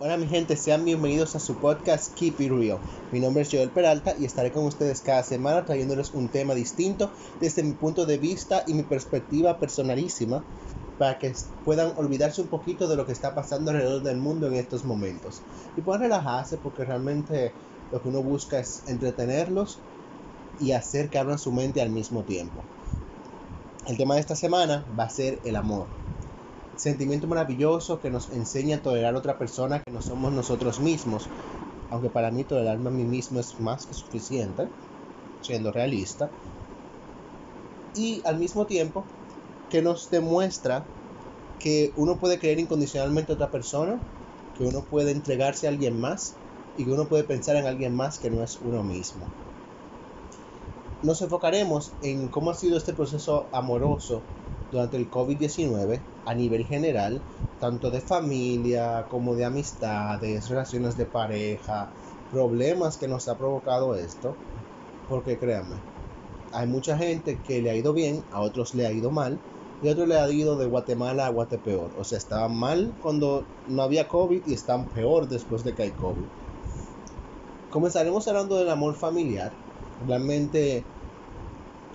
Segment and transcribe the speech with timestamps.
[0.00, 2.78] Hola mi gente, sean bienvenidos a su podcast Keep It Real.
[3.10, 7.10] Mi nombre es Joel Peralta y estaré con ustedes cada semana trayéndoles un tema distinto
[7.40, 10.44] desde mi punto de vista y mi perspectiva personalísima
[11.00, 11.34] para que
[11.64, 15.42] puedan olvidarse un poquito de lo que está pasando alrededor del mundo en estos momentos
[15.76, 17.50] y puedan relajarse porque realmente
[17.90, 19.80] lo que uno busca es entretenerlos
[20.60, 22.62] y hacer que abran su mente al mismo tiempo.
[23.88, 25.97] El tema de esta semana va a ser el amor
[26.78, 31.28] sentimiento maravilloso que nos enseña a tolerar a otra persona que no somos nosotros mismos.
[31.90, 34.68] Aunque para mí tolerarme a mí mismo es más que suficiente,
[35.42, 36.30] siendo realista.
[37.94, 39.06] Y al mismo tiempo
[39.68, 40.86] que nos demuestra
[41.58, 44.00] que uno puede creer incondicionalmente a otra persona,
[44.56, 46.34] que uno puede entregarse a alguien más
[46.76, 49.26] y que uno puede pensar en alguien más que no es uno mismo.
[51.02, 54.22] Nos enfocaremos en cómo ha sido este proceso amoroso
[54.70, 57.20] durante el COVID-19 a nivel general,
[57.60, 61.90] tanto de familia como de amistades, relaciones de pareja,
[62.30, 64.36] problemas que nos ha provocado esto,
[65.08, 65.76] porque créanme,
[66.52, 69.38] hay mucha gente que le ha ido bien, a otros le ha ido mal,
[69.82, 71.90] y a otros le ha ido de Guatemala a Guatepeor.
[71.98, 75.90] O sea, estaban mal cuando no había COVID y están peor después de que hay
[75.92, 76.24] COVID.
[77.70, 79.52] Comenzaremos hablando del amor familiar.
[80.06, 80.84] Realmente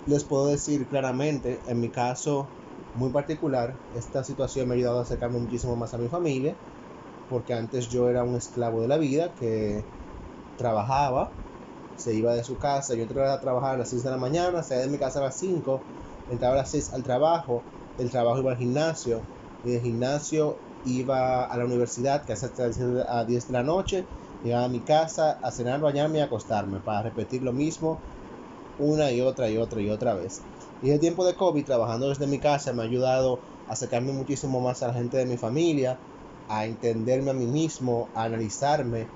[0.05, 2.47] les puedo decir claramente, en mi caso,
[2.95, 3.75] muy particular.
[3.95, 6.55] Esta situación me ha ayudado a acercarme muchísimo más a mi familia,
[7.29, 9.85] porque antes yo era un esclavo de la vida que
[10.57, 11.31] trabajaba,
[11.97, 14.63] se iba de su casa, yo entraba a trabajar a las 6 de la mañana,
[14.63, 15.81] salía de mi casa a las 5,
[16.29, 17.63] entraba a las 6 al trabajo,
[17.97, 19.21] del trabajo iba al gimnasio,
[19.63, 24.05] y del gimnasio iba a la universidad, que hasta a 10 de la noche,
[24.43, 27.99] llegaba a mi casa a cenar, bañarme y acostarme, para repetir lo mismo
[28.83, 30.41] una y otra y otra y otra vez.
[30.81, 34.59] Y el tiempo de COVID, trabajando desde mi casa, me ha ayudado a acercarme muchísimo
[34.59, 35.97] más a la gente de mi familia,
[36.49, 39.07] a entenderme a mí mismo, a analizarme,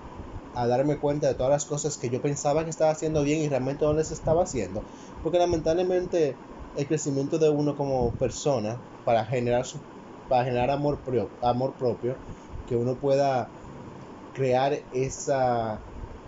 [0.55, 3.49] a darme cuenta de todas las cosas que yo pensaba que estaba haciendo bien y
[3.49, 4.81] realmente no les estaba haciendo.
[5.23, 6.35] Porque lamentablemente
[6.75, 9.79] el crecimiento de uno como persona para generar, su,
[10.29, 10.99] para generar amor,
[11.41, 12.15] amor propio,
[12.67, 13.49] que uno pueda
[14.33, 15.79] crear esa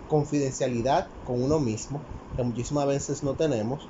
[0.08, 2.02] confidencialidad con uno mismo,
[2.36, 3.88] que muchísimas veces no tenemos,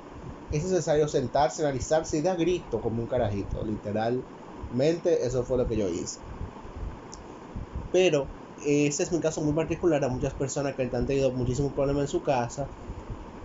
[0.51, 3.63] es necesario sentarse, analizarse y dar grito como un carajito.
[3.63, 6.19] Literalmente, eso fue lo que yo hice.
[7.91, 8.27] Pero
[8.65, 12.07] ese es mi caso muy particular a muchas personas que han tenido muchísimos problemas en
[12.09, 12.67] su casa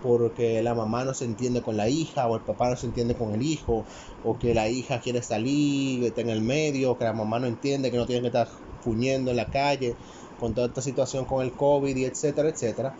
[0.01, 3.15] porque la mamá no se entiende con la hija o el papá no se entiende
[3.15, 3.85] con el hijo
[4.23, 7.91] o que la hija quiere salir, está en el medio, que la mamá no entiende
[7.91, 8.47] que no tiene que estar
[8.81, 9.95] fuñendo en la calle
[10.39, 12.95] con toda esta situación con el COVID y etcétera, etcétera.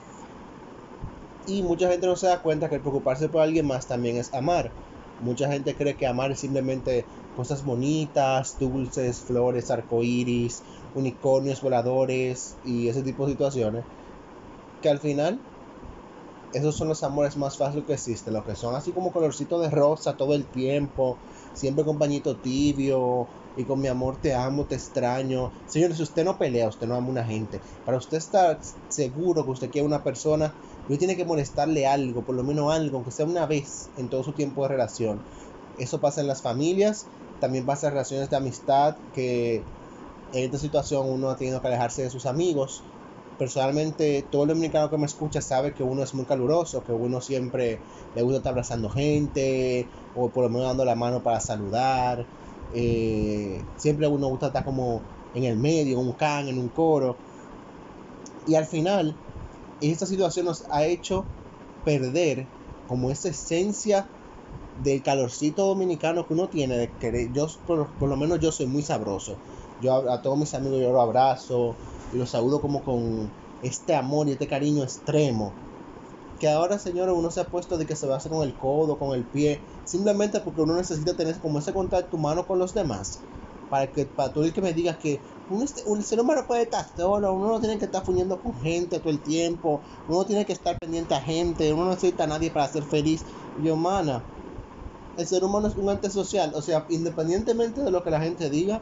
[1.48, 4.70] Y mucha gente no se da cuenta que preocuparse por alguien más también es amar.
[5.22, 7.06] Mucha gente cree que amar es simplemente
[7.38, 10.62] cosas bonitas, dulces, flores, arcoíris,
[10.94, 13.86] unicornios voladores y ese tipo de situaciones.
[14.82, 15.40] Que al final,
[16.52, 18.34] esos son los amores más fáciles que existen.
[18.34, 21.18] Los que son así como colorcito de rosa todo el tiempo,
[21.54, 25.52] siempre con pañito tibio y con mi amor te amo, te extraño.
[25.66, 27.62] Señores, si usted no pelea, usted no ama a una gente.
[27.86, 28.60] Para usted estar
[28.90, 30.54] seguro que usted quiere una persona,
[30.88, 34.24] no tiene que molestarle algo, por lo menos algo, aunque sea una vez en todo
[34.24, 35.22] su tiempo de relación.
[35.78, 37.08] Eso pasa en las familias,
[37.40, 39.64] también pasa en relaciones de amistad, que
[40.34, 42.84] en esta situación uno ha tenido que alejarse de sus amigos.
[43.38, 47.22] Personalmente, todo el dominicano que me escucha sabe que uno es muy caluroso, que uno
[47.22, 47.80] siempre
[48.16, 52.26] le gusta estar abrazando gente, o por lo menos dando la mano para saludar.
[52.74, 55.02] Eh, siempre uno gusta estar como
[55.36, 57.16] en el medio, en un can, en un coro.
[58.48, 59.16] Y al final,
[59.82, 61.26] esta situación nos ha hecho
[61.86, 62.48] perder
[62.88, 64.08] como esa esencia
[64.84, 68.82] del calorcito dominicano que uno tiene, de que yo, por, lo menos yo soy muy
[68.82, 69.36] sabroso.
[69.82, 71.76] Yo a, todos mis amigos yo los abrazo
[72.14, 73.30] y los saludo como con
[73.62, 75.54] este amor y este cariño extremo.
[76.40, 78.54] Que ahora, señores, uno se ha puesto de que se va a hacer con el
[78.54, 82.74] codo, con el pie, simplemente porque uno necesita tener como ese contacto humano con los
[82.74, 83.20] demás.
[83.70, 85.20] Para que para tú que me digas que
[85.62, 89.00] este, un, ser humano puede estar solo, uno no tiene que estar fuñendo con gente
[89.00, 92.52] todo el tiempo, uno tiene que estar pendiente a gente, uno no necesita a nadie
[92.52, 93.24] para ser feliz.
[93.64, 94.24] Yo, mana,
[95.18, 98.50] el ser humano es un ente social, o sea, independientemente de lo que la gente
[98.50, 98.82] diga,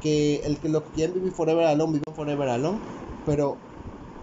[0.00, 2.78] que el que lo que quieren vivir forever alone, vive forever alone,
[3.24, 3.56] pero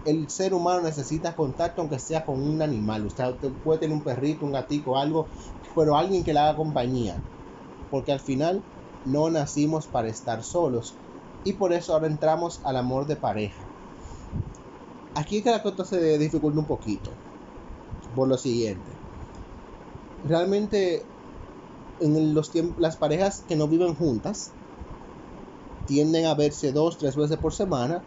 [0.04, 3.06] el ser humano necesita contacto aunque sea con un animal.
[3.06, 5.26] Usted, puede tener un perrito, un gatito, algo,
[5.74, 7.16] pero alguien que le haga compañía.
[7.90, 8.62] Porque al final
[9.04, 10.94] no nacimos para estar solos
[11.44, 13.68] y por eso ahora entramos al amor de pareja.
[15.14, 17.12] Aquí es que la cosa se dificulta un poquito.
[18.14, 18.96] Por lo siguiente.
[20.24, 21.06] Realmente
[22.00, 24.50] en los las parejas que no viven juntas
[25.86, 28.02] tienden a verse dos, tres veces por semana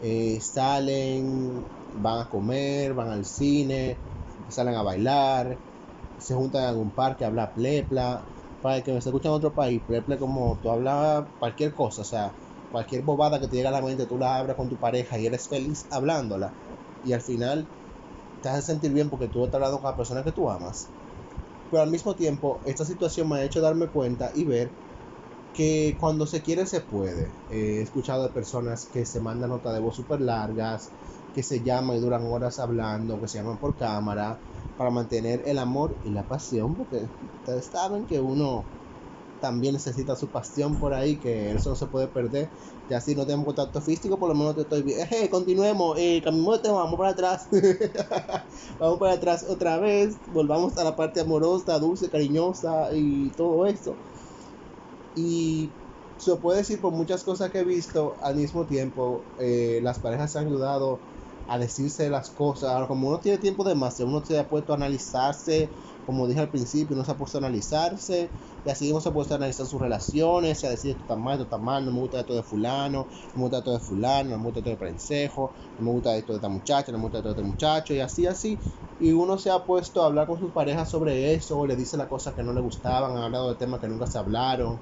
[0.00, 1.64] eh, salen,
[1.94, 3.98] van a comer, van al cine,
[4.48, 5.58] salen a bailar,
[6.18, 8.24] se juntan en algún parque a hablar plepla.
[8.60, 12.34] Para que me escucha en otro país, plepla como tú hablas cualquier cosa, o sea,
[12.70, 15.26] cualquier bobada que te llega a la mente, tú la abres con tu pareja y
[15.26, 16.54] eres feliz hablándola.
[17.02, 17.68] Y al final
[18.40, 20.90] te hace sentir bien porque tú estás hablando con la persona que tú amas.
[21.70, 24.74] Pero al mismo tiempo, esta situación me ha hecho darme cuenta y ver
[25.52, 27.34] que cuando se quiere se puede.
[27.48, 30.92] he escuchado de personas que se mandan notas de voz súper largas,
[31.32, 34.40] que se llaman y duran horas hablando, que se llaman por cámara,
[34.78, 37.08] para mantener el amor y la pasión, porque
[37.40, 38.64] ustedes saben que uno
[39.40, 42.48] también necesita su pasión por ahí, que eso no se puede perder.
[42.88, 45.00] Ya si no tenemos contacto físico, por lo menos te estoy bien.
[45.10, 47.48] Eh, continuemos, eh, de tema, vamos para atrás.
[48.78, 53.96] vamos para atrás otra vez, volvamos a la parte amorosa, dulce, cariñosa y todo eso.
[55.16, 55.68] Y
[56.18, 60.32] se puede decir por muchas cosas que he visto al mismo tiempo, eh, las parejas
[60.32, 60.98] se han ayudado
[61.48, 62.70] a decirse las cosas.
[62.70, 65.72] Ahora, como uno tiene tiempo de más, uno se ha puesto a analizarse,
[66.04, 68.32] como dije al principio, uno se ha puesto a analizarse,
[68.64, 71.34] y así uno se ha puesto a analizar sus relaciones, a decir esto está mal,
[71.34, 74.30] esto está mal, no me gusta esto de fulano, no me gusta esto de fulano,
[74.30, 77.04] no me gusta esto de prensejo, no me gusta esto de esta muchacha, no me
[77.04, 78.60] gusta esto de este muchacho, y así, así.
[78.98, 81.96] Y uno se ha puesto a hablar con sus parejas sobre eso, o le dice
[81.96, 84.80] las cosas que no le gustaban, han hablado de temas que nunca se hablaron,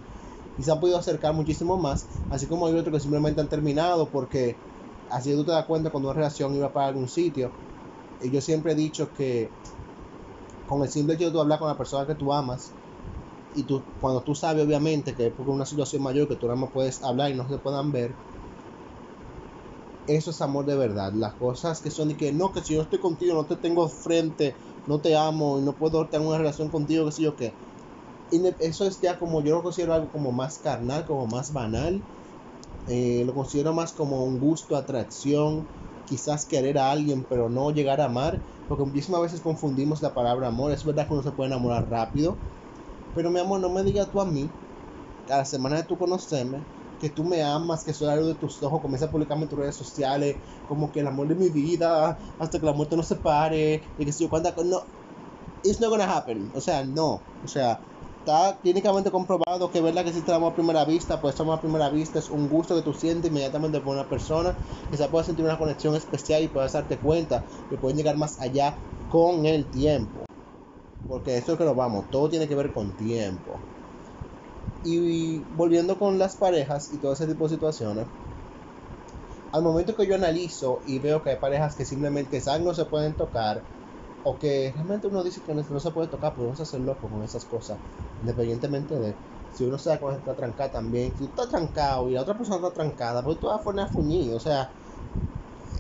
[0.56, 4.10] y se han podido acercar muchísimo más, así como hay otros que simplemente han terminado
[4.10, 4.58] porque
[5.08, 7.54] así tú te das cuenta cuando una relación iba para algún sitio.
[8.20, 9.52] Y yo siempre he dicho que
[10.66, 12.74] con el simple hecho de tú hablar con la persona que tú amas,
[13.54, 16.60] y tú, cuando tú sabes obviamente que es por una situación mayor que tú nada
[16.60, 18.18] más puedes hablar y no se puedan ver,
[20.06, 21.12] eso es amor de verdad.
[21.14, 23.88] Las cosas que son y que no, que si yo estoy contigo, no te tengo
[23.88, 24.56] frente,
[24.86, 27.56] no te amo y no puedo tener una relación contigo, que sé yo qué.
[28.30, 32.04] Y eso es ya como yo lo considero algo como más carnal, como más banal
[32.86, 35.68] eh, lo considero más como un gusto, atracción,
[36.04, 40.48] quizás querer a alguien, pero no llegar a amar, porque muchísimas veces confundimos la palabra
[40.48, 40.72] amor.
[40.72, 42.42] Es verdad que uno se puede enamorar rápido,
[43.14, 44.54] pero mi amor, no me digas tú a mí,
[45.28, 46.68] a la semana de tú conocerme,
[46.98, 49.58] que tú me amas, que soy algo de tus ojos, comienza a publicarme en tus
[49.58, 53.82] redes sociales, como que el amor de mi vida, hasta que la muerte nos separe,
[53.96, 54.80] y que si yo cuando no,
[55.62, 57.82] it's not gonna happen, o sea, no, o sea,
[58.26, 61.88] está clínicamente comprobado que verdad que existe el a primera vista, pues amor a primera
[61.90, 64.56] vista es un gusto que tú sientes inmediatamente por una persona,
[64.90, 68.40] que se puede sentir una conexión especial y puedes darte cuenta que pueden llegar más
[68.40, 68.76] allá
[69.12, 70.26] con el tiempo.
[71.06, 73.60] Porque eso es que nos vamos, todo tiene que ver con tiempo.
[74.82, 78.06] Y volviendo con las parejas y todo ese tipo de situaciones,
[79.52, 82.86] al momento que yo analizo y veo que hay parejas que simplemente saben no se
[82.86, 83.62] pueden tocar,
[84.28, 87.44] o que realmente uno dice que no, se puede tocar, podemos hacer loco con esas
[87.44, 87.80] cosas,
[88.20, 89.20] independientemente de
[89.50, 92.56] si uno sabe cuando está trancada también, si tú estás trancado y la otra persona
[92.56, 94.72] está trancada, pues tú vas a poner a fuñir, o sea,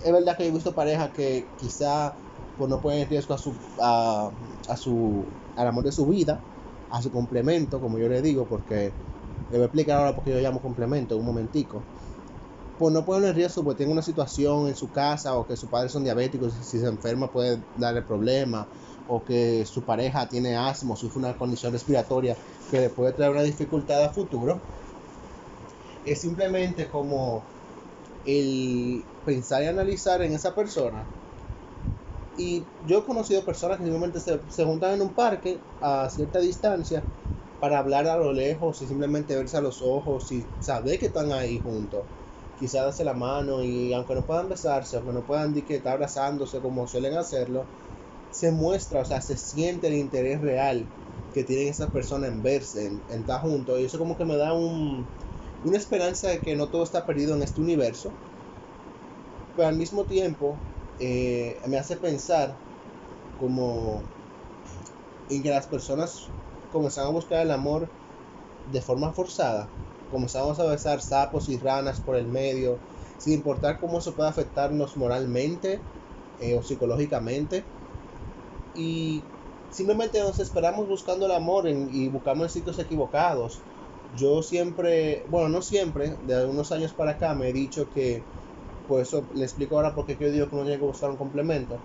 [0.04, 2.16] es verdad que he visto parejas que quizá
[2.56, 4.32] pues no ponen en riesgo a su, a,
[4.68, 5.26] a su,
[5.56, 6.44] al amor de su vida,
[6.88, 8.94] a su complemento, como yo le digo, porque
[9.50, 11.84] le voy a explicar ahora porque yo llamo complemento, un momentico
[12.78, 15.68] pues no puede en riesgo porque tiene una situación en su casa o que sus
[15.70, 18.68] padres son diabéticos si se enferma puede darle problemas
[19.06, 22.36] o que su pareja tiene asma o sufre una condición respiratoria
[22.70, 24.60] que le puede traer una dificultad a futuro.
[26.04, 27.44] Es simplemente como
[28.24, 31.08] el pensar y analizar en esa persona.
[32.36, 36.38] Y yo he conocido personas que simplemente se, se juntan en un parque a cierta
[36.38, 37.04] distancia
[37.58, 41.32] para hablar a lo lejos y simplemente verse a los ojos y saber que están
[41.32, 42.06] ahí juntos
[42.58, 46.86] quizás darse la mano y aunque no puedan besarse, aunque no puedan estar abrazándose como
[46.86, 47.64] suelen hacerlo,
[48.30, 50.86] se muestra, o sea, se siente el interés real
[51.34, 53.78] que tienen esas personas en verse, en, estar juntos.
[53.80, 55.06] Y eso como que me da un,
[55.64, 58.10] una esperanza de que no todo está perdido en este universo.
[59.54, 60.56] Pero al mismo tiempo
[60.98, 62.54] eh, me hace pensar
[63.38, 64.02] como
[65.28, 66.28] en que las personas
[66.72, 67.88] comenzaron a buscar el amor
[68.72, 69.68] de forma forzada
[70.10, 72.78] comenzamos a besar sapos y ranas por el medio,
[73.18, 75.80] sin importar cómo eso puede afectarnos moralmente
[76.40, 77.64] eh, o psicológicamente.
[78.74, 79.22] Y
[79.70, 83.60] simplemente nos esperamos buscando el amor y buscamos en sitios equivocados.
[84.16, 88.24] Yo siempre, bueno, no siempre, de unos años para acá me he dicho que,
[88.86, 91.16] pues eso le explico ahora por qué yo digo que uno tiene que buscar un
[91.16, 91.80] complemento.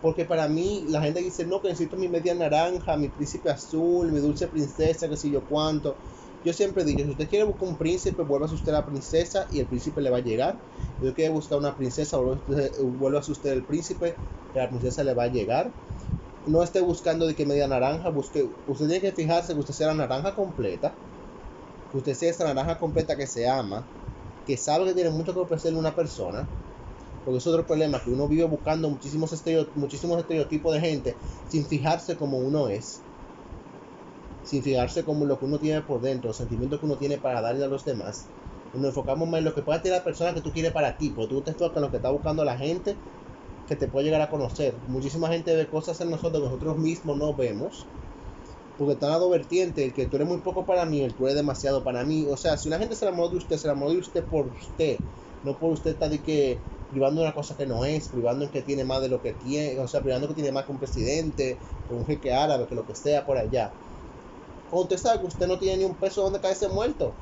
[0.00, 4.12] Porque para mí la gente dice, no, que necesito mi media naranja, mi príncipe azul,
[4.12, 5.96] mi dulce princesa, que sé yo cuánto.
[6.44, 9.60] Yo siempre digo, si usted quiere buscar un príncipe, vuelva a usted la princesa y
[9.60, 10.60] el príncipe le va a llegar.
[10.98, 14.16] Si usted quiere buscar una princesa, vuelva a usted el príncipe
[14.52, 15.72] la princesa le va a llegar.
[16.46, 19.86] No esté buscando de que media naranja, busque, usted tiene que fijarse que usted sea
[19.88, 20.94] la naranja completa,
[21.90, 23.88] que usted sea esa naranja completa que se ama
[24.46, 26.48] que sabe que tiene mucho que ofrecerle a una persona,
[27.24, 29.32] porque es otro problema, que uno vive buscando muchísimos,
[29.74, 31.16] muchísimos estereotipos de gente
[31.48, 33.00] sin fijarse como uno es,
[34.44, 37.40] sin fijarse como lo que uno tiene por dentro, los sentimientos que uno tiene para
[37.40, 38.26] darle a los demás.
[38.72, 41.10] Nos enfocamos más en lo que puede tener la persona que tú quieres para ti,
[41.10, 42.96] porque tú te enfocas en lo que está buscando la gente
[43.68, 44.74] que te puede llegar a conocer.
[44.88, 47.86] Muchísima gente ve cosas en nosotros que nosotros mismos no vemos.
[48.76, 51.36] Porque está dado vertiente, el que tú eres muy poco para mí, el tú eres
[51.36, 52.26] demasiado para mí.
[52.28, 54.98] O sea, si una gente se enamoró de usted, se enamoró de usted por usted,
[55.44, 56.58] no por usted estar de que
[56.90, 59.86] privando una cosa que no es, privando que tiene más de lo que tiene, o
[59.88, 62.94] sea, privando que tiene más que un presidente, con un jeque árabe, que lo que
[62.96, 63.76] sea por allá.
[64.70, 67.14] Cuando usted sabe que usted no tiene ni un peso donde caerse muerto,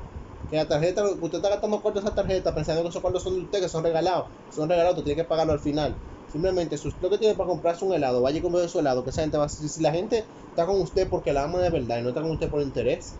[0.49, 3.41] que la tarjeta, usted está gastando cuartos esa tarjeta pensando que esos cuartos son de
[3.41, 5.95] usted, que son regalados, son regalados, tú tienes que pagarlo al final.
[6.31, 9.03] Simplemente, si usted lo que tiene para comprarse un helado, vaya a comer su helado,
[9.03, 11.69] que esa gente va a si la gente está con usted porque la ama de
[11.69, 13.13] verdad y no está con usted por interés,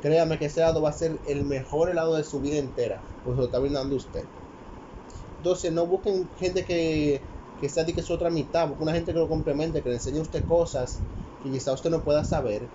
[0.00, 3.36] créame que ese helado va a ser el mejor helado de su vida entera, pues
[3.36, 4.24] lo está brindando usted.
[5.38, 7.20] Entonces, no busquen gente que,
[7.60, 9.96] que sea de que es otra mitad, busquen una gente que lo complemente, que le
[9.96, 10.98] enseñe a usted cosas
[11.42, 12.68] que quizá usted no pueda saber,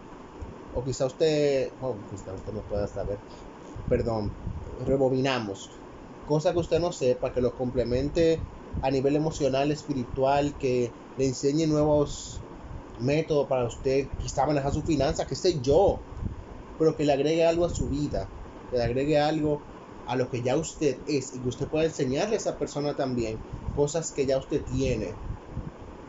[0.73, 1.73] o quizá usted,
[2.09, 3.19] quizá usted no pueda saber,
[3.87, 4.31] perdón,
[4.85, 5.69] rebobinamos,
[6.25, 8.43] cosas que usted no sepa, que lo complemente
[8.81, 12.41] a nivel emocional, espiritual, que le enseñe nuevos
[12.99, 15.99] métodos para usted quizá manejar su finanza, que sé yo,
[16.77, 18.29] pero que le agregue algo a su vida,
[18.69, 19.61] que le agregue algo
[20.05, 23.39] a lo que ya usted es y que usted pueda enseñarle a esa persona también
[23.73, 25.15] cosas que ya usted tiene.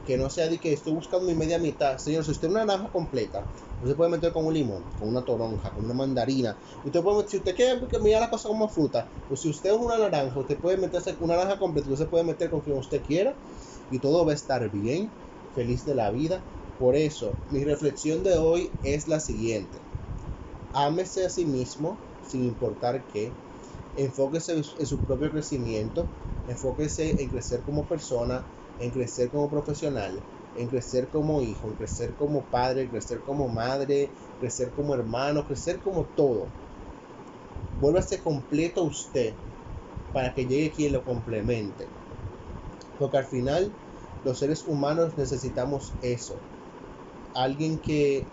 [0.05, 1.99] Que no sea de que estoy buscando mi media mitad.
[1.99, 3.47] Señor, si usted es una naranja completa,
[3.81, 6.59] usted puede meter con un limón, con una toronja, con una mandarina.
[6.85, 9.99] Usted puede, si usted quiere mirar la cosa como fruta, o si usted es una
[9.99, 13.37] naranja, usted puede meterse con una naranja completa, usted puede meter con quien usted quiera
[13.91, 15.11] y todo va a estar bien,
[15.55, 16.43] feliz de la vida.
[16.79, 19.79] Por eso, mi reflexión de hoy es la siguiente.
[20.73, 23.33] Ámese a sí mismo, sin importar qué.
[23.95, 26.09] Enfóquese en su propio crecimiento.
[26.47, 28.45] Enfóquese en crecer como persona,
[28.83, 30.21] en crecer como profesional
[30.55, 35.47] en crecer como hijo, en crecer como padre, en crecer como madre, crecer como hermano,
[35.47, 36.49] crecer como todo.
[37.81, 39.35] Vuélvase completo usted
[40.13, 41.89] para que llegue quien lo complemente.
[42.99, 43.73] Porque al final
[44.25, 46.37] los seres humanos necesitamos eso.
[47.35, 48.27] Alguien que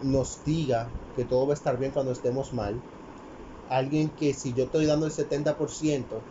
[0.00, 2.80] nos diga que todo va a estar bien cuando estemos mal.
[3.68, 6.22] Alguien que si yo estoy dando el 70%,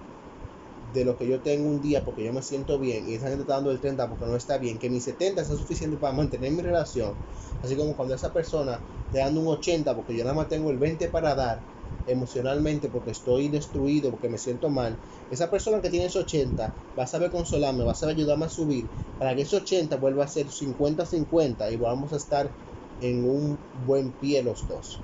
[0.93, 3.41] de lo que yo tengo un día porque yo me siento bien y esa gente
[3.41, 6.51] está dando el 30 porque no está bien, que mi 70 sea suficiente para mantener
[6.51, 7.17] mi relación,
[7.61, 10.77] así como cuando esa persona te dando un 80 porque yo nada más tengo el
[10.77, 11.63] 20 para dar
[12.05, 17.03] emocionalmente porque estoy destruido, porque me siento mal, esa persona que tiene ese 80 va
[17.03, 20.27] a saber consolarme, va a saber ayudarme a subir para que ese 80 vuelva a
[20.27, 22.53] ser 50-50 y vamos a estar
[22.99, 25.01] en un buen pie los dos.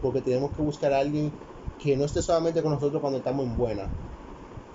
[0.00, 1.34] Porque tenemos que buscar a alguien
[1.78, 3.92] que no esté solamente con nosotros cuando estamos en buena,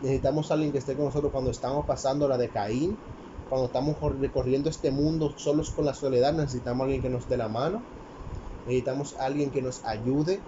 [0.02, 2.98] Necesitamos a alguien que esté con nosotros cuando estamos pasando la de Caín,
[3.48, 6.34] cuando estamos recorriendo este mundo solos con la soledad.
[6.34, 7.84] Necesitamos a alguien que nos dé la mano.
[8.66, 10.42] Necesitamos a alguien que nos ayude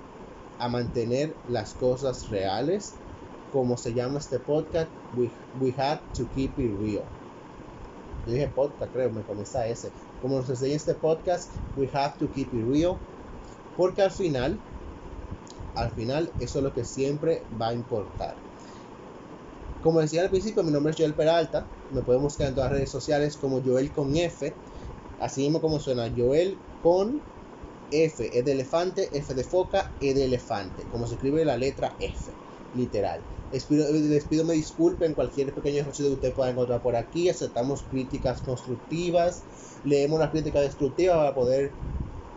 [0.57, 2.95] a mantener las cosas reales.
[3.51, 7.05] Como se llama este podcast, we, we have to keep it real.
[8.25, 9.91] Yo dije podcast, creo, me comienza ese.
[10.19, 12.97] Como nos enseña este podcast, we have to keep it real.
[13.75, 14.59] Porque al final,
[15.75, 18.52] al final, eso es lo que siempre va a importar.
[19.83, 21.67] Como decía al principio, mi nombre es Joel Peralta.
[21.91, 24.53] Me pueden buscar en todas las redes sociales como Joel con F.
[25.19, 27.21] Así mismo como suena Joel con
[27.91, 28.29] F.
[28.37, 30.83] E de elefante, F de foca, E de elefante.
[30.89, 32.31] Como se escribe la letra F.
[32.77, 33.19] Literal.
[33.51, 37.27] Les pido, me disculpen cualquier pequeño ejercicio que usted pueda encontrar por aquí.
[37.27, 39.43] Aceptamos críticas constructivas.
[39.83, 41.71] Leemos las críticas destructivas para poder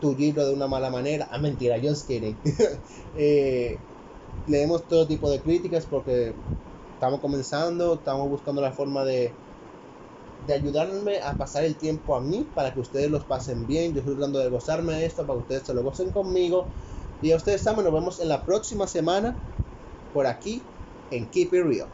[0.01, 1.29] tullirlo de una mala manera.
[1.31, 2.37] Ah, mentira, just kidding.
[3.17, 3.79] eh,
[4.49, 6.35] leemos todo tipo de críticas porque
[6.97, 9.39] estamos comenzando, estamos buscando la forma de,
[10.39, 13.93] de ayudarme a pasar el tiempo a mí para que ustedes los pasen bien.
[13.93, 16.71] Yo estoy tratando de gozarme esto para que ustedes se lo gocen conmigo.
[17.21, 19.43] Y a ustedes también nos vemos en la próxima semana
[20.13, 20.73] por aquí
[21.11, 21.93] en Keep It Real.